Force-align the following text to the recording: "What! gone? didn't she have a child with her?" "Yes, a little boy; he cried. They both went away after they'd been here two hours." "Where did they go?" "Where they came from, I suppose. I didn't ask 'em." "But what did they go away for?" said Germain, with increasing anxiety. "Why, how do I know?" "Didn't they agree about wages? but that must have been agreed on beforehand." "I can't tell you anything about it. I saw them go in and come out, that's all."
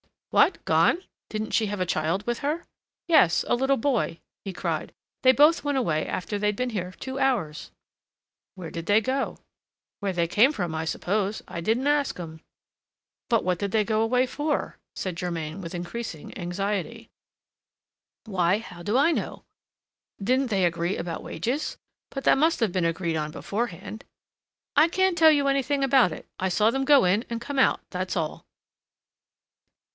"What! 0.31 0.63
gone? 0.63 1.03
didn't 1.29 1.51
she 1.51 1.65
have 1.67 1.81
a 1.81 1.85
child 1.85 2.25
with 2.25 2.39
her?" 2.39 2.65
"Yes, 3.07 3.43
a 3.47 3.53
little 3.53 3.77
boy; 3.77 4.21
he 4.45 4.53
cried. 4.53 4.93
They 5.23 5.33
both 5.33 5.63
went 5.63 5.77
away 5.77 6.07
after 6.07 6.39
they'd 6.39 6.55
been 6.55 6.69
here 6.71 6.93
two 6.93 7.19
hours." 7.19 7.69
"Where 8.55 8.71
did 8.71 8.85
they 8.85 9.01
go?" 9.01 9.37
"Where 9.99 10.13
they 10.13 10.27
came 10.29 10.53
from, 10.53 10.73
I 10.73 10.85
suppose. 10.85 11.43
I 11.49 11.59
didn't 11.59 11.85
ask 11.85 12.17
'em." 12.19 12.39
"But 13.29 13.43
what 13.43 13.59
did 13.59 13.71
they 13.71 13.83
go 13.83 14.01
away 14.01 14.25
for?" 14.25 14.79
said 14.95 15.17
Germain, 15.17 15.61
with 15.61 15.75
increasing 15.75 16.35
anxiety. 16.35 17.09
"Why, 18.25 18.59
how 18.59 18.81
do 18.81 18.97
I 18.97 19.11
know?" 19.11 19.43
"Didn't 20.23 20.47
they 20.47 20.63
agree 20.65 20.97
about 20.97 21.23
wages? 21.23 21.77
but 22.09 22.23
that 22.23 22.39
must 22.39 22.61
have 22.61 22.71
been 22.71 22.85
agreed 22.85 23.17
on 23.17 23.29
beforehand." 23.31 24.05
"I 24.77 24.87
can't 24.87 25.17
tell 25.17 25.29
you 25.31 25.47
anything 25.47 25.83
about 25.83 26.13
it. 26.13 26.25
I 26.39 26.47
saw 26.49 26.71
them 26.71 26.85
go 26.85 27.03
in 27.03 27.23
and 27.29 27.41
come 27.41 27.59
out, 27.59 27.81
that's 27.91 28.15
all." 28.17 28.47